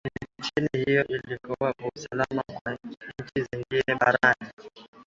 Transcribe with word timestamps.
nchi 0.39 0.83
hiyo 0.85 1.05
inakuwa 1.07 1.73
na 1.79 1.89
usalama 1.95 2.43
kwa 2.43 2.73
nchi 2.83 2.97
zingine 3.51 3.95
barani 3.99 4.47